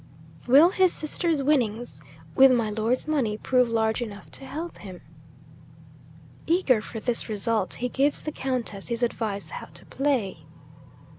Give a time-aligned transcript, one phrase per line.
[0.47, 2.01] 'Will his sister's winnings
[2.33, 4.99] (with my Lord's money) prove large enough to help him?
[6.47, 10.39] Eager for this result, he gives the Countess his advice how to play.